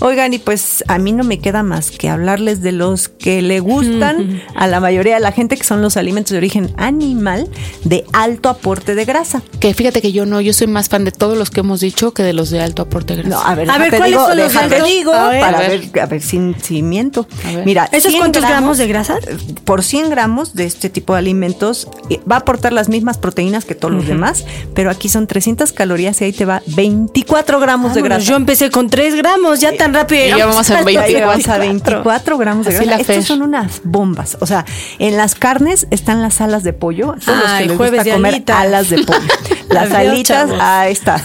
Oigan, 0.01 0.33
y 0.35 0.39
pues 0.39 0.85
a 0.89 0.99
mí 0.99 1.13
no 1.13 1.25
me 1.25 1.39
queda 1.41 1.63
más 1.63 1.91
que 1.91 2.09
hablarles 2.09 2.63
de 2.63 2.73
los 2.73 3.09
que 3.09 3.43
le 3.43 3.61
gustan 3.61 4.43
a 4.55 4.67
la 4.67 4.81
mayoría 4.81 5.15
de 5.15 5.21
la 5.21 5.33
gente, 5.33 5.57
que 5.57 5.65
son 5.65 5.83
los 5.83 5.97
alimentos 5.97 6.33
de 6.33 6.39
origen 6.39 6.73
animal 6.77 7.49
de 7.85 8.05
alto 8.13 8.49
aporte 8.49 8.95
de 8.95 9.05
grasa. 9.05 9.43
Que 9.61 9.75
fíjate 9.75 10.01
que 10.03 10.13
yo 10.13 10.27
no, 10.27 10.41
yo 10.41 10.53
soy 10.53 10.67
más 10.67 10.89
fan 10.89 11.05
de 11.05 11.13
todos 11.13 11.37
los 11.37 11.51
que 11.51 11.61
hemos 11.61 11.81
dicho 11.81 12.13
que 12.13 12.23
de 12.23 12.33
los 12.33 12.51
de 12.51 12.61
alto 12.61 12.83
aporte 12.83 13.17
de 13.17 13.23
grasa. 13.23 13.43
No, 13.45 13.51
a 13.51 13.55
ver, 13.55 13.71
A 13.71 13.79
ver, 13.79 13.91
¿cuáles 13.91 14.09
digo, 14.11 14.27
son 14.27 14.39
los 14.39 14.57
altos? 14.57 14.85
digo 14.89 15.13
A 15.13 15.29
ver. 15.31 15.41
para 15.41 15.59
A 15.59 15.61
ver, 15.69 15.81
ver. 15.93 16.03
a 16.03 16.07
ver 16.07 16.23
si, 16.23 16.55
si 16.63 16.83
miento. 16.83 17.27
A 17.45 17.53
ver. 17.57 17.65
Mira, 17.67 17.89
¿Esos 17.93 18.11
100 18.13 18.21
cuántos 18.21 18.43
gramos 18.43 18.79
de 18.79 18.87
grasa? 18.87 19.19
Por 19.65 19.83
100 19.83 20.11
gramos 20.11 20.55
de 20.55 20.65
este 20.65 20.91
tipo 20.91 21.13
de 21.15 21.19
alimentos 21.21 21.89
eh, 22.11 22.21
va 22.31 22.37
a 22.37 22.39
aportar 22.41 22.73
las 22.73 22.89
mismas 22.89 23.19
proteínas 23.19 23.65
que 23.65 23.75
todos 23.75 23.93
los 23.95 24.07
demás, 24.07 24.45
pero 24.75 24.91
aquí 24.91 25.09
son 25.09 25.27
300 25.27 25.68
calorías 25.73 26.21
y 26.21 26.25
ahí 26.25 26.33
te 26.33 26.45
va 26.45 26.63
24 26.67 27.61
gramos 27.61 27.95
de 27.95 28.03
grasa. 28.03 28.21
Yo 28.23 28.37
empecé 28.37 28.71
con 28.71 28.89
3 28.91 29.15
gramos, 29.17 29.61
ya 29.61 29.77
tan 29.77 29.95
rápido. 29.95 30.25
Y 30.27 30.39
ya 30.39 30.47
vamos 30.47 30.71
a 30.71 30.79
Ahí 30.79 30.85
24. 30.85 31.27
vamos 31.27 31.49
a 31.49 31.59
24 31.59 32.39
gramos 32.39 32.67
de 32.67 32.73
grasa. 32.75 32.97
Estos 33.01 33.25
son 33.27 33.43
unas 33.43 33.81
bombas. 33.85 34.37
O 34.41 34.47
sea, 34.47 34.65
en 34.99 35.17
las 35.17 35.35
carnes 35.35 35.87
están 35.91 36.23
las 36.23 36.41
alas 36.41 36.63
de 36.63 36.73
pollo. 36.73 37.15
Todos 37.25 37.39
los 37.39 37.53
que 37.53 37.65
les 37.67 37.77
jueves 37.77 38.01
gusta 38.01 38.15
comer 38.15 38.35
alitas. 38.35 38.57
alas 38.57 38.91
de 38.91 39.05
pollo. 39.05 39.21
Las 39.69 39.93
alitas, 39.93 40.49
ahí 40.61 40.93
está. 40.93 41.23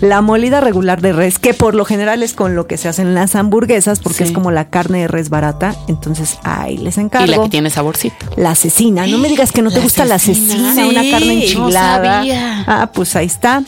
La 0.00 0.20
molida 0.20 0.60
regular 0.60 1.00
de 1.00 1.12
res, 1.12 1.38
que 1.38 1.54
por 1.54 1.76
lo 1.76 1.84
general 1.84 2.24
es 2.24 2.32
con 2.34 2.56
lo 2.56 2.66
que 2.66 2.76
se 2.78 2.88
hacen 2.88 3.14
las 3.14 3.36
hamburguesas, 3.36 4.00
porque 4.00 4.18
Sí. 4.18 4.24
es 4.24 4.32
como 4.32 4.50
la 4.50 4.70
carne 4.70 5.02
de 5.02 5.06
res 5.08 5.30
barata. 5.30 5.72
Entonces, 5.86 6.36
ahí 6.42 6.78
les 6.78 6.96
y 6.96 7.00
la 7.00 7.04
encargo. 7.04 7.44
que 7.44 7.48
tiene 7.48 7.70
saborcito. 7.70 8.16
La 8.36 8.56
cecina, 8.56 9.06
no 9.06 9.18
me 9.18 9.28
digas 9.28 9.52
que 9.52 9.62
no 9.62 9.70
te 9.70 9.76
La 9.76 9.82
gusta 9.84 10.04
la 10.04 10.18
cecina, 10.18 10.72
una 10.84 11.08
carne 11.10 11.26
no 11.26 11.32
enchilada. 11.42 12.16
sabía. 12.16 12.64
Ah, 12.66 12.90
pues 12.92 13.14
ahí 13.14 13.26
está. 13.26 13.62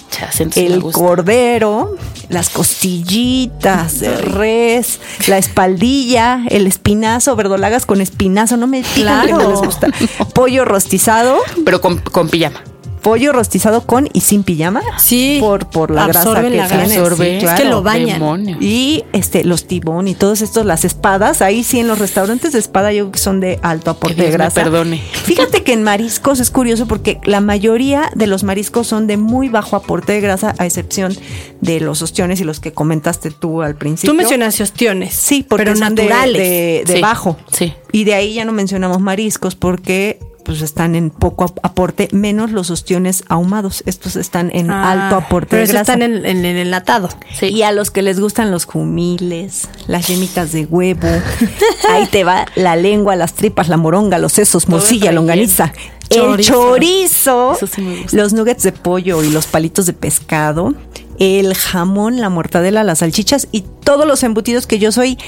El 0.57 0.83
cordero, 0.93 1.97
las 2.29 2.51
costillitas 2.51 4.01
de 4.01 4.17
res, 4.17 5.01
la 5.27 5.39
espaldilla, 5.39 6.43
el 6.49 6.67
espinazo, 6.67 7.37
verdolagas 7.37 7.87
con 7.87 8.01
espinazo, 8.01 8.57
no 8.57 8.67
me 8.67 8.83
digan 8.83 9.27
que 9.27 9.33
no 9.33 9.39
Claro. 9.39 9.51
les 9.51 9.61
gusta. 9.61 9.89
Pollo 10.35 10.65
rostizado, 10.65 11.39
Pero 11.65 11.81
con, 11.81 11.99
con 11.99 12.29
pijama. 12.29 12.63
Pollo 13.09 13.33
rostizado 13.33 13.87
con 13.87 14.09
y 14.13 14.21
sin 14.21 14.43
pijama. 14.43 14.83
Sí. 14.99 15.39
Por, 15.41 15.67
por 15.71 15.91
la 15.91 16.07
grasa 16.07 16.35
que 16.43 16.51
la 16.51 16.67
tiene. 16.69 16.83
Absorbe. 16.97 17.31
Sí, 17.31 17.37
Es 17.37 17.43
claro. 17.43 17.63
que 17.63 17.69
lo 17.69 17.83
bañan. 17.83 18.19
Demonio. 18.21 18.57
Y 18.61 19.05
este, 19.13 19.45
los 19.45 19.67
tibón 19.67 20.09
y 20.09 20.15
todos 20.15 20.43
estos, 20.43 20.67
las 20.67 20.85
espadas, 20.85 21.43
ahí 21.43 21.63
sí 21.65 21.79
en 21.81 21.89
los 21.89 21.99
restaurantes 21.99 22.53
de 22.53 22.59
espada 22.59 22.93
yo 22.93 23.05
creo 23.05 23.13
que 23.13 23.19
son 23.19 23.41
de 23.41 23.59
alto 23.63 23.91
aporte 23.91 24.17
Que 24.17 24.23
Dios 24.23 24.33
de 24.33 24.39
me 24.39 24.45
grasa. 24.45 24.63
perdone. 24.63 24.99
Fíjate 25.25 25.63
que 25.63 25.73
en 25.73 25.83
mariscos 25.83 26.41
es 26.41 26.51
curioso 26.51 26.87
porque 26.87 27.21
la 27.25 27.41
mayoría 27.41 28.11
de 28.15 28.27
los 28.27 28.45
mariscos 28.45 28.87
son 28.87 29.07
de 29.07 29.17
muy 29.17 29.49
bajo 29.49 29.77
aporte 29.77 30.13
de 30.13 30.21
grasa, 30.21 30.55
a 30.59 30.67
excepción 30.67 31.17
de 31.61 31.81
los 31.81 32.03
ostiones 32.03 32.41
y 32.41 32.45
los 32.45 32.61
que 32.61 32.73
comentaste 32.73 33.31
tú 33.31 33.63
al 33.63 33.75
principio. 33.77 34.13
Tú 34.13 34.17
mencionaste 34.17 34.63
ostiones. 34.63 35.15
Sí, 35.15 35.45
porque 35.49 35.65
pero 35.65 35.77
son 35.77 35.95
de- 35.95 36.05
naturales. 36.05 36.43
de, 36.43 36.83
de 36.87 36.95
Sí, 36.97 37.01
bajo. 37.01 37.37
sí. 37.53 37.73
Y 37.93 38.05
de 38.05 38.15
ahí 38.15 38.35
ya 38.35 38.45
no 38.45 38.53
mencionamos 38.53 39.01
mariscos 39.01 39.55
porque 39.57 40.19
pues 40.49 40.63
están 40.63 40.95
en 40.95 41.11
poco 41.11 41.45
ap- 41.45 41.59
aporte, 41.63 42.09
menos 42.13 42.51
los 42.53 42.71
ostiones 42.71 43.23
ahumados. 43.29 43.83
Estos 43.85 44.17
están 44.17 44.51
en 44.55 44.71
Ah, 44.71 44.91
alto 44.93 45.17
aporte 45.17 45.49
Pero 45.51 45.67
de 45.67 45.73
grasa. 45.75 45.93
están 45.93 46.03
en, 46.03 46.25
en 46.25 46.45
el 46.47 46.57
enlatado. 46.57 47.11
Sí. 47.39 47.49
Y 47.49 47.63
a 47.65 47.71
los 47.73 47.91
que 47.91 48.01
les 48.01 48.19
gustan 48.19 48.51
los 48.51 48.65
jumiles, 48.65 49.69
las 49.87 50.09
yemitas 50.09 50.51
de 50.53 50.65
huevo, 50.65 51.07
ahí 51.91 52.07
te 52.07 52.25
va 52.25 52.47
la 52.55 52.77
lengua, 52.77 53.15
las 53.15 53.35
tripas, 53.35 53.69
la 53.69 53.77
moronga, 53.77 54.19
los 54.19 54.33
sesos, 54.33 54.69
morcilla, 54.69 55.13
longaniza, 55.13 55.73
el 56.09 56.39
Chorizo. 56.43 57.55
sí 57.71 58.07
los 58.13 58.33
nuggets 58.33 58.63
de 58.63 58.73
pollo 58.73 59.23
y 59.23 59.31
los 59.31 59.47
palitos 59.47 59.85
de 59.85 59.93
pescado, 59.93 60.73
el 61.19 61.55
jamón, 61.55 62.21
la 62.21 62.31
mortadela, 62.31 62.85
las 62.85 63.01
salchichas 63.01 63.49
y 63.53 63.65
todos 63.85 64.07
los 64.07 64.23
embutidos 64.23 64.67
que 64.67 64.79
yo 64.79 64.93
soy 64.93 65.19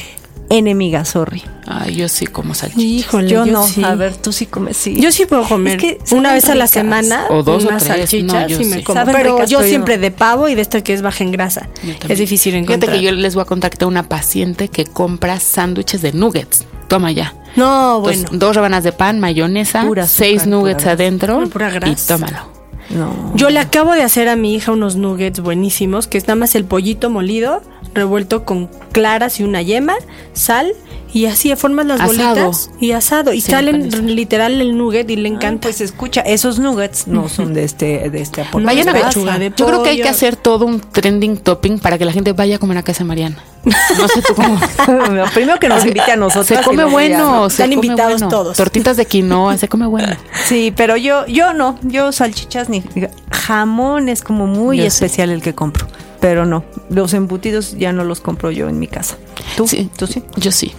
enemiga, 0.50 1.04
sorry. 1.07 1.42
Ay, 1.66 1.95
yo 1.95 2.09
sí 2.09 2.26
como 2.26 2.52
salchicha. 2.54 2.83
Híjole, 2.83 3.28
Yo, 3.28 3.47
no, 3.47 3.66
sí. 3.66 3.83
a 3.85 3.95
ver, 3.95 4.16
tú 4.16 4.33
sí 4.33 4.47
comes, 4.47 4.76
sí. 4.76 5.00
Yo 5.00 5.11
sí 5.12 5.25
puedo 5.25 5.45
comer 5.45 5.76
Es 5.76 5.80
que 5.80 6.14
una 6.16 6.35
vez 6.35 6.49
a 6.49 6.54
la 6.57 6.66
semana 6.66 7.26
O 7.30 7.42
dos 7.45 7.64
o 7.64 7.69
unas 7.69 7.85
tres, 7.85 7.97
salchichas 8.11 8.42
no, 8.42 8.49
yo 8.49 8.61
y 8.61 8.64
me 8.64 8.76
sí. 8.78 8.83
como. 8.83 8.99
Saben 8.99 9.14
Pero 9.14 9.35
ricas, 9.37 9.49
yo 9.50 9.62
siempre 9.62 9.97
de 9.97 10.11
pavo 10.11 10.49
y 10.49 10.54
de 10.57 10.62
esta 10.62 10.83
que 10.83 10.92
es 10.92 11.00
baja 11.02 11.23
en 11.25 11.30
grasa. 11.33 11.69
Es 12.09 12.19
difícil 12.19 12.54
encontrar. 12.57 12.80
Fíjate 12.80 12.99
que 12.99 13.04
yo 13.04 13.12
les 13.12 13.35
voy 13.35 13.42
a 13.42 13.47
contar 13.47 13.71
que 13.71 13.76
tengo 13.78 13.90
una 13.90 14.09
paciente 14.09 14.69
que 14.69 14.85
compra 14.85 15.38
sándwiches 15.40 16.02
de 16.02 16.12
nuggets. 16.12 16.64
Toma 16.88 17.12
ya. 17.12 17.35
No, 17.57 17.99
Entonces, 17.99 18.23
bueno. 18.25 18.38
dos 18.38 18.57
rebanas 18.57 18.83
de 18.85 18.90
pan, 18.92 19.21
mayonesa, 19.21 19.83
Pura 19.87 20.02
azúcar, 20.02 20.16
seis 20.26 20.42
pura 20.42 20.50
nuggets 20.57 20.83
grasa. 20.85 20.90
adentro 20.92 21.49
Pura 21.49 21.69
y 21.69 21.73
grasa. 21.75 22.14
tómalo. 22.16 22.60
No. 22.91 23.33
Yo 23.35 23.51
le 23.51 23.61
acabo 23.61 23.93
de 23.93 24.03
hacer 24.03 24.29
a 24.29 24.37
mi 24.37 24.55
hija 24.55 24.73
unos 24.73 24.97
nuggets 24.97 25.41
buenísimos, 25.41 26.07
que 26.07 26.19
es 26.19 26.25
nada 26.25 26.37
más 26.37 26.55
el 26.55 26.65
pollito 26.65 27.11
molido, 27.11 27.63
revuelto 27.95 28.45
con 28.45 28.69
claras 28.93 29.41
y 29.41 29.45
una 29.45 29.63
yema, 29.63 29.95
sal, 30.33 30.73
y 31.12 31.26
así 31.26 31.55
formas 31.57 31.87
las 31.87 32.00
Asado. 32.00 32.35
bolitas 32.47 32.71
y 32.81 32.93
asado. 32.93 33.33
Y 33.33 33.40
Sí, 33.40 33.50
salen 33.50 34.14
literal 34.14 34.61
el 34.61 34.76
nugget 34.79 35.11
y 35.11 35.17
le 35.17 35.29
encanta. 35.29 35.69
Pues 35.69 35.81
escucha, 35.81 36.21
esos 36.21 36.59
nuggets 36.59 37.07
no 37.07 37.29
son 37.29 37.52
de 37.55 37.64
este, 37.64 38.09
de 38.11 38.21
este 38.21 38.43
aporte. 38.43 38.64
Vayan 38.67 38.88
a 38.88 38.93
de 38.93 38.95
ver. 38.95 39.02
grasa. 39.02 39.14
pechuga 39.19 39.38
de 39.38 39.52
Yo 39.57 39.67
creo 39.67 39.83
que 39.83 39.90
hay 39.90 40.00
que 40.02 40.09
hacer 40.09 40.37
todo 40.37 40.67
un 40.67 40.81
trending 40.81 41.37
topping 41.38 41.79
para 41.79 41.99
que 41.99 42.05
la 42.05 42.12
gente 42.12 42.33
vaya 42.33 42.57
a 42.57 42.59
comer 42.59 42.79
a 42.79 42.83
casa 42.83 43.00
de 43.00 43.09
Mariana. 43.09 43.37
No 43.64 44.09
sé 44.09 44.23
tú 44.23 44.35
cómo. 44.35 44.59
Primero 45.35 45.59
que 45.59 45.69
nos 45.69 45.85
invite 45.85 46.12
a 46.12 46.17
nosotros. 46.17 46.47
Se 46.47 46.62
come 46.64 46.85
bueno, 46.85 47.50
se 47.50 47.62
Están 47.62 47.71
come 47.76 47.87
invitados 47.87 48.12
bueno. 48.21 48.29
todos. 48.29 48.57
Tortitas 48.57 48.97
de 48.97 49.05
quinoa, 49.07 49.57
se 49.59 49.69
come 49.69 49.87
bueno. 49.87 50.17
Sí, 50.47 50.73
pero 50.76 50.97
yo, 50.97 51.26
yo 51.26 51.52
no, 51.52 51.79
yo 51.83 52.11
salchichas 52.12 52.69
ni 52.69 52.83
jamón 53.31 54.09
es 54.09 54.23
como 54.23 54.47
muy 54.47 54.79
Yo 54.79 54.83
sí. 54.85 54.87
especial 54.88 55.31
el 55.31 55.43
que 55.43 55.55
compro. 55.55 55.87
Pero 56.21 56.45
no, 56.47 56.64
los 56.90 57.14
embutidos 57.14 57.76
ya 57.79 57.93
no 57.93 58.05
los 58.05 58.21
compro 58.21 58.50
yo 58.50 58.69
en 58.69 58.79
mi 58.79 58.87
casa. 58.87 59.17
¿Tú? 59.57 59.67
Sí. 59.67 59.90
¿Tú 59.97 60.07
sí? 60.07 60.23
Yo 60.37 60.50
sí. 60.52 60.73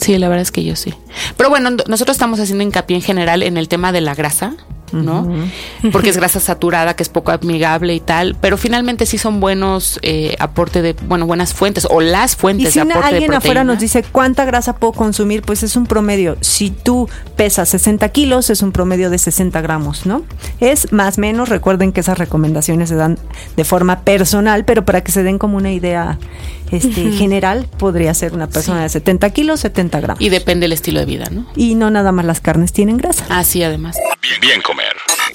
Sí, 0.00 0.16
la 0.18 0.28
verdad 0.28 0.42
es 0.42 0.50
que 0.50 0.64
yo 0.64 0.76
sí. 0.76 0.94
Pero 1.36 1.50
bueno, 1.50 1.70
no- 1.70 1.84
nosotros 1.86 2.14
estamos 2.16 2.40
haciendo 2.40 2.64
hincapié 2.64 2.96
en 2.96 3.02
general 3.02 3.42
en 3.42 3.56
el 3.56 3.68
tema 3.68 3.92
de 3.92 4.00
la 4.00 4.14
grasa, 4.14 4.54
¿no? 4.92 5.28
Porque 5.92 6.10
es 6.10 6.16
grasa 6.16 6.40
saturada, 6.40 6.94
que 6.94 7.02
es 7.02 7.08
poco 7.08 7.30
amigable 7.32 7.94
y 7.94 8.00
tal, 8.00 8.36
pero 8.40 8.56
finalmente 8.56 9.06
sí 9.06 9.18
son 9.18 9.40
buenos 9.40 9.98
eh, 10.02 10.36
aporte 10.38 10.82
de, 10.82 10.94
bueno, 11.06 11.26
buenas 11.26 11.54
fuentes 11.54 11.86
o 11.90 12.00
las 12.00 12.36
fuentes 12.36 12.68
Y 12.68 12.72
si 12.72 12.78
de 12.80 12.84
una- 12.86 12.94
aporte 12.96 13.14
alguien 13.14 13.30
de 13.30 13.36
afuera 13.36 13.64
nos 13.64 13.78
dice 13.78 14.02
cuánta 14.02 14.44
grasa 14.44 14.76
puedo 14.76 14.92
consumir, 14.92 15.42
pues 15.42 15.62
es 15.62 15.76
un 15.76 15.86
promedio. 15.86 16.36
Si 16.40 16.70
tú 16.70 17.08
pesas 17.36 17.68
60 17.70 18.08
kilos, 18.10 18.50
es 18.50 18.62
un 18.62 18.72
promedio 18.72 19.10
de 19.10 19.18
60 19.18 19.60
gramos, 19.60 20.06
¿no? 20.06 20.22
Es 20.60 20.92
más 20.92 21.18
o 21.18 21.20
menos, 21.20 21.48
recuerden 21.48 21.92
que 21.92 22.00
esas 22.00 22.18
recomendaciones 22.18 22.88
se 22.88 22.94
dan 22.96 23.18
de 23.56 23.64
forma 23.64 24.00
personal, 24.00 24.64
pero 24.64 24.84
para 24.84 25.02
que 25.02 25.12
se 25.12 25.22
den 25.22 25.38
como 25.38 25.56
una 25.56 25.72
idea 25.72 26.18
este, 26.70 27.10
general, 27.12 27.66
podría 27.78 28.14
ser 28.14 28.32
una 28.32 28.46
persona 28.48 28.82
de 28.82 28.88
70 28.88 29.30
kilos, 29.30 29.60
70 29.60 30.00
gramos. 30.00 30.20
Y 30.22 30.28
depende 30.28 30.64
del 30.64 30.72
estilo 30.72 31.00
de 31.00 31.06
vida, 31.06 31.24
¿no? 31.30 31.46
Y 31.56 31.74
no 31.74 31.90
nada 31.90 32.12
más 32.12 32.24
las 32.24 32.40
carnes 32.40 32.72
tienen 32.72 32.96
grasa. 32.96 33.24
Así 33.28 33.62
además. 33.62 33.96
Bien, 34.22 34.40
bien 34.40 34.62
comer. 34.62 34.79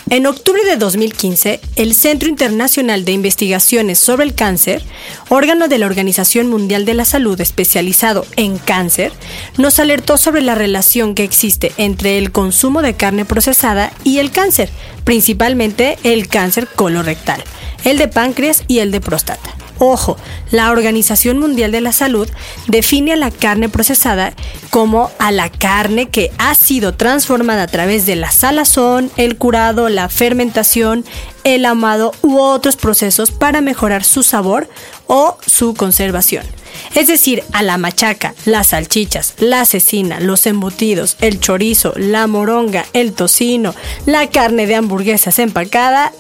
En 0.10 0.28
octubre 0.28 0.64
de 0.66 0.78
2015, 0.78 1.60
el 1.76 1.96
Centro 1.96 2.30
Internacional 2.30 3.06
de 3.06 3.12
Investigaciones 3.12 3.98
sobre 3.98 4.24
el 4.24 4.36
Cáncer, 4.36 4.84
órgano 5.30 5.68
de 5.68 5.80
la 5.80 5.88
Organización 5.88 6.48
Mundial 6.48 6.86
de 6.86 6.94
la 6.94 7.06
Salud 7.06 7.42
especializado 7.42 8.26
en 8.36 8.60
cáncer, 8.60 9.12
nos 9.58 9.80
alertó 9.80 10.18
sobre 10.18 10.42
la 10.42 10.54
relación 10.54 11.16
que 11.16 11.24
existe 11.24 11.72
entre 11.78 12.20
el 12.20 12.32
consumo 12.32 12.84
de 12.84 12.94
carne 12.94 13.26
procesada 13.26 13.92
y 14.04 14.20
el 14.20 14.32
cáncer, 14.32 14.70
principalmente 15.04 15.98
el 16.04 16.28
cáncer 16.28 16.68
colorectal, 16.68 17.44
el 17.84 17.98
de 17.98 18.08
páncreas 18.08 18.64
y 18.68 18.80
el 18.80 18.92
de 18.92 19.02
próstata. 19.02 19.65
Ojo, 19.80 20.18
la 20.52 20.72
Organización 20.72 21.38
Mundial 21.38 21.72
de 21.72 21.82
la 21.82 21.92
Salud 21.92 22.30
define 22.68 23.14
a 23.14 23.18
la 23.18 23.32
carne 23.32 23.70
procesada 23.70 24.34
como 24.70 25.12
a 25.20 25.32
la 25.32 25.50
carne 25.50 26.10
que 26.10 26.32
ha 26.38 26.56
sido 26.56 26.94
transformada 26.94 27.64
a 27.64 27.68
través 27.68 28.06
de 28.06 28.16
la 28.16 28.32
salazón, 28.32 29.12
el 29.18 29.38
curado, 29.38 29.90
la 29.90 30.10
fermentación, 30.10 31.04
el 31.44 31.66
amado 31.66 32.14
u 32.22 32.40
otros 32.40 32.76
procesos 32.76 33.32
para 33.32 33.62
mejorar 33.62 34.04
su 34.04 34.24
sabor 34.24 34.70
o 35.08 35.38
su 35.46 35.74
conservación. 35.76 36.46
Es 36.94 37.08
decir, 37.08 37.44
a 37.52 37.64
la 37.64 37.78
machaca, 37.78 38.34
las 38.46 38.68
salchichas, 38.68 39.34
la 39.40 39.66
cecina, 39.66 40.20
los 40.20 40.46
embutidos, 40.46 41.18
el 41.22 41.40
chorizo, 41.40 41.94
la 41.96 42.28
moronga, 42.28 42.86
el 42.94 43.14
tocino, 43.14 43.76
la 44.06 44.30
carne 44.30 44.68
de 44.68 44.76
hamburguesas 44.76 45.40
empacada, 45.40 46.12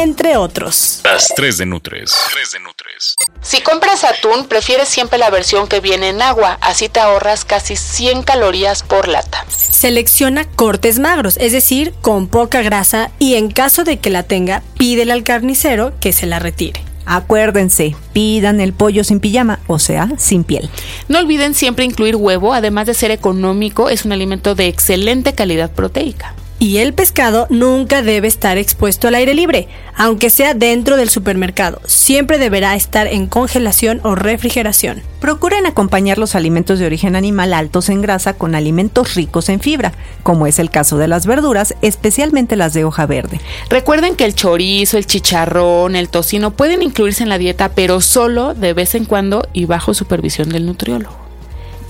entre 0.00 0.36
otros. 0.36 1.00
Las 1.04 1.32
3 1.34 1.58
de 1.58 1.66
Nutres. 1.66 2.14
3 2.32 2.52
de 2.52 2.60
Nutres. 2.60 3.14
Si 3.42 3.60
compras 3.60 4.04
atún, 4.04 4.46
prefieres 4.46 4.88
siempre 4.88 5.18
la 5.18 5.30
versión 5.30 5.68
que 5.68 5.80
viene 5.80 6.08
en 6.08 6.22
agua, 6.22 6.58
así 6.60 6.88
te 6.88 7.00
ahorras 7.00 7.44
casi 7.44 7.76
100 7.76 8.22
calorías 8.22 8.82
por 8.82 9.08
lata. 9.08 9.44
Selecciona 9.48 10.44
cortes 10.44 10.98
magros, 10.98 11.36
es 11.38 11.52
decir, 11.52 11.92
con 12.00 12.28
poca 12.28 12.62
grasa 12.62 13.10
y 13.18 13.34
en 13.34 13.50
caso 13.50 13.84
de 13.84 13.98
que 13.98 14.10
la 14.10 14.22
tenga, 14.22 14.62
pídele 14.78 15.12
al 15.12 15.24
carnicero 15.24 15.92
que 16.00 16.12
se 16.12 16.26
la 16.26 16.38
retire. 16.38 16.82
Acuérdense, 17.04 17.96
pidan 18.12 18.60
el 18.60 18.72
pollo 18.72 19.02
sin 19.02 19.18
pijama, 19.18 19.58
o 19.66 19.78
sea, 19.78 20.08
sin 20.18 20.44
piel. 20.44 20.70
No 21.08 21.18
olviden 21.18 21.54
siempre 21.54 21.84
incluir 21.84 22.14
huevo, 22.16 22.54
además 22.54 22.86
de 22.86 22.94
ser 22.94 23.10
económico, 23.10 23.88
es 23.88 24.04
un 24.04 24.12
alimento 24.12 24.54
de 24.54 24.68
excelente 24.68 25.34
calidad 25.34 25.72
proteica. 25.72 26.34
Y 26.62 26.78
el 26.78 26.94
pescado 26.94 27.48
nunca 27.50 28.02
debe 28.02 28.28
estar 28.28 28.56
expuesto 28.56 29.08
al 29.08 29.16
aire 29.16 29.34
libre, 29.34 29.66
aunque 29.96 30.30
sea 30.30 30.54
dentro 30.54 30.96
del 30.96 31.08
supermercado. 31.08 31.80
Siempre 31.86 32.38
deberá 32.38 32.76
estar 32.76 33.08
en 33.08 33.26
congelación 33.26 34.00
o 34.04 34.14
refrigeración. 34.14 35.02
Procuren 35.20 35.66
acompañar 35.66 36.18
los 36.18 36.36
alimentos 36.36 36.78
de 36.78 36.86
origen 36.86 37.16
animal 37.16 37.52
altos 37.52 37.88
en 37.88 38.00
grasa 38.00 38.34
con 38.34 38.54
alimentos 38.54 39.16
ricos 39.16 39.48
en 39.48 39.58
fibra, 39.58 39.90
como 40.22 40.46
es 40.46 40.60
el 40.60 40.70
caso 40.70 40.98
de 40.98 41.08
las 41.08 41.26
verduras, 41.26 41.74
especialmente 41.82 42.54
las 42.54 42.74
de 42.74 42.84
hoja 42.84 43.06
verde. 43.06 43.40
Recuerden 43.68 44.14
que 44.14 44.24
el 44.24 44.36
chorizo, 44.36 44.98
el 44.98 45.06
chicharrón, 45.06 45.96
el 45.96 46.10
tocino 46.10 46.52
pueden 46.52 46.80
incluirse 46.80 47.24
en 47.24 47.28
la 47.28 47.38
dieta, 47.38 47.70
pero 47.70 48.00
solo 48.00 48.54
de 48.54 48.72
vez 48.72 48.94
en 48.94 49.04
cuando 49.04 49.48
y 49.52 49.64
bajo 49.64 49.94
supervisión 49.94 50.50
del 50.50 50.66
nutriólogo 50.66 51.21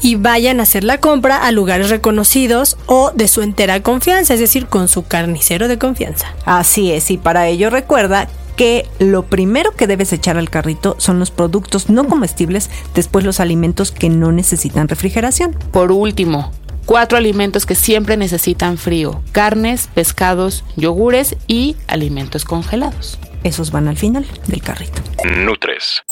y 0.03 0.17
vayan 0.17 0.61
a 0.61 0.65
hacer 0.65 0.85
la 0.85 0.99
compra 0.99 1.37
a 1.39 1.53
lugares 1.53 1.89
reconocidos 1.89 2.77
o 2.87 3.13
de 3.15 3.29
su 3.29 3.41
entera 3.41 3.83
confianza, 3.83 4.35
es 4.35 4.41
decir, 4.41 4.67
con 4.67 4.89
su 4.89 5.07
carnicero 5.07 5.69
de 5.69 5.79
confianza. 5.79 6.35
Así 6.45 6.93
es, 6.93 7.11
y 7.11 7.17
para 7.17 7.47
ello 7.49 7.71
recuerda 7.71 8.29
que 8.57 8.87
lo 8.99 9.23
primero 9.23 9.71
que 9.71 9.87
debes 9.87 10.13
echar 10.13 10.37
al 10.37 10.51
carrito 10.51 10.97
son 10.99 11.19
los 11.19 11.31
productos 11.31 11.89
no 11.89 12.07
comestibles, 12.07 12.69
después 12.95 13.25
los 13.25 13.41
alimentos 13.41 13.93
que 13.93 14.11
no 14.11 14.33
necesitan 14.33 14.89
refrigeración. 14.89 15.57
Por 15.71 15.93
último, 15.93 16.53
cuatro 16.85 17.17
alimentos 17.17 17.65
que 17.65 17.75
siempre 17.75 18.17
necesitan 18.17 18.77
frío, 18.77 19.23
carnes, 19.33 19.89
pescados, 19.95 20.65
yogures 20.77 21.37
y 21.47 21.77
alimentos 21.87 22.45
congelados. 22.45 23.19
Esos 23.45 23.71
van 23.71 23.89
al 23.89 23.97
final 23.97 24.27
del 24.47 24.63
carrito. 24.63 25.01
Nutres. 25.25 26.03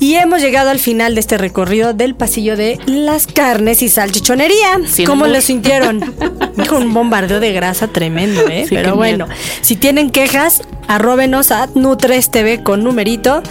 Y 0.00 0.14
hemos 0.14 0.40
llegado 0.40 0.70
al 0.70 0.78
final 0.78 1.14
de 1.14 1.20
este 1.20 1.38
recorrido 1.38 1.92
del 1.92 2.14
pasillo 2.14 2.56
de 2.56 2.78
las 2.86 3.26
carnes 3.26 3.82
y 3.82 3.88
salchichonería. 3.88 4.80
¿Cómo 5.06 5.26
lo 5.26 5.40
sintieron? 5.40 6.00
Con 6.68 6.84
un 6.84 6.94
bombardeo 6.94 7.40
de 7.40 7.52
grasa 7.52 7.88
tremendo, 7.88 8.42
¿eh? 8.48 8.66
Pero 8.68 8.94
bueno, 8.94 9.26
si 9.60 9.76
tienen 9.76 10.10
quejas, 10.10 10.62
arróbenos 10.86 11.50
a 11.52 11.68
Nutres 11.74 12.30
TV 12.30 12.62
con 12.62 12.82
numerito. 12.82 13.42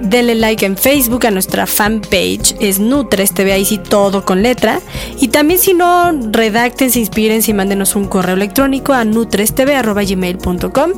Denle 0.00 0.34
like 0.36 0.64
en 0.64 0.76
Facebook 0.76 1.26
a 1.26 1.30
nuestra 1.30 1.66
fanpage, 1.66 2.54
es 2.60 2.78
Nutres 2.78 3.34
TV, 3.34 3.52
ahí 3.52 3.64
sí 3.64 3.78
todo 3.78 4.24
con 4.24 4.42
letra. 4.42 4.80
Y 5.20 5.28
también 5.28 5.58
si 5.60 5.74
no, 5.74 6.12
redacten, 6.30 6.90
se 6.90 7.00
inspiren, 7.00 7.42
y 7.46 7.52
mándenos 7.52 7.96
un 7.96 8.06
correo 8.06 8.34
electrónico 8.34 8.92
a 8.92 9.04
nutrestv.gmail.com. 9.04 10.92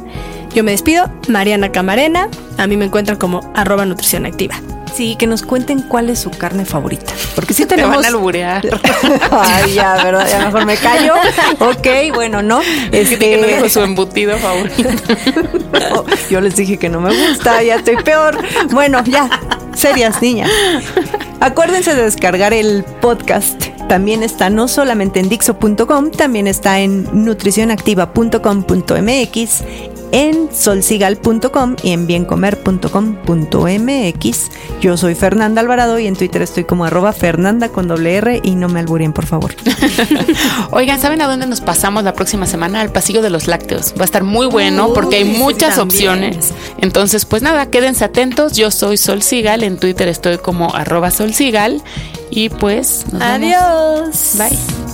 Yo 0.54 0.64
me 0.64 0.72
despido, 0.72 1.10
Mariana 1.28 1.72
Camarena. 1.72 2.28
A 2.58 2.66
mí 2.66 2.76
me 2.76 2.84
encuentran 2.84 3.18
como 3.18 3.40
arroba 3.54 3.84
nutrición 3.86 4.26
activa. 4.26 4.60
Sí, 4.94 5.16
que 5.16 5.26
nos 5.26 5.42
cuenten 5.42 5.82
cuál 5.82 6.08
es 6.08 6.20
su 6.20 6.30
carne 6.30 6.64
favorita. 6.64 7.12
Porque 7.34 7.52
si 7.52 7.66
tenemos. 7.66 7.90
Te 7.96 7.96
van 7.96 8.04
a 8.04 8.08
alburear. 8.08 8.64
Ay, 9.32 9.74
ya, 9.74 9.96
¿verdad? 10.04 10.28
Ya 10.30 10.44
mejor 10.44 10.66
me 10.66 10.76
callo. 10.76 11.14
Ok, 11.58 12.14
bueno, 12.14 12.42
¿no? 12.42 12.60
Es 12.92 13.10
este... 13.10 13.18
que 13.18 13.38
no 13.38 13.48
dijo 13.48 13.68
su 13.68 13.80
embutido 13.80 14.38
favorito. 14.38 14.90
yo 16.30 16.40
les 16.40 16.54
dije 16.54 16.78
que 16.78 16.88
no 16.88 17.00
me 17.00 17.10
gusta, 17.28 17.60
ya 17.62 17.74
estoy 17.76 17.96
peor. 17.96 18.38
Bueno, 18.70 19.02
ya, 19.04 19.28
serias, 19.74 20.22
niñas. 20.22 20.50
Acuérdense 21.40 21.96
de 21.96 22.04
descargar 22.04 22.52
el 22.52 22.84
podcast. 23.00 23.64
También 23.88 24.22
está 24.22 24.48
no 24.48 24.68
solamente 24.68 25.18
en 25.20 25.28
Dixo.com, 25.28 26.12
también 26.12 26.46
está 26.46 26.78
en 26.80 27.06
nutricionactiva.com.mx 27.12 29.93
en 30.14 30.48
solsigal.com 30.54 31.76
y 31.82 31.90
en 31.90 32.06
biencomer.com.mx. 32.06 34.50
Yo 34.80 34.96
soy 34.96 35.16
Fernanda 35.16 35.60
Alvarado 35.60 35.98
y 35.98 36.06
en 36.06 36.14
Twitter 36.14 36.40
estoy 36.40 36.62
como 36.62 36.84
arroba 36.84 37.12
Fernanda 37.12 37.70
con 37.70 37.88
doble 37.88 38.14
R 38.14 38.40
y 38.44 38.52
no 38.52 38.68
me 38.68 38.78
alburen, 38.78 39.12
por 39.12 39.26
favor. 39.26 39.56
Oigan, 40.70 41.00
¿saben 41.00 41.20
a 41.20 41.26
dónde 41.26 41.48
nos 41.48 41.60
pasamos 41.60 42.04
la 42.04 42.14
próxima 42.14 42.46
semana? 42.46 42.80
Al 42.80 42.92
pasillo 42.92 43.22
de 43.22 43.30
los 43.30 43.48
lácteos. 43.48 43.92
Va 43.98 44.02
a 44.02 44.04
estar 44.04 44.22
muy 44.22 44.46
bueno 44.46 44.92
porque 44.94 45.16
hay 45.16 45.24
muchas 45.24 45.78
opciones. 45.78 46.54
Entonces, 46.78 47.24
pues 47.24 47.42
nada, 47.42 47.66
quédense 47.66 48.04
atentos. 48.04 48.52
Yo 48.52 48.70
soy 48.70 48.98
Sol 48.98 49.20
Sigal, 49.20 49.64
en 49.64 49.78
Twitter 49.78 50.06
estoy 50.06 50.38
como 50.38 50.76
arroba 50.76 51.10
Sol 51.10 51.34
Sigal 51.34 51.82
y 52.30 52.50
pues... 52.50 53.04
Adiós. 53.20 54.36
Bye. 54.38 54.93